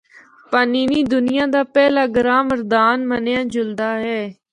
[0.51, 4.21] پانینی دُنیا دا پہلا گرامر دان منیا جُلدا ہے۔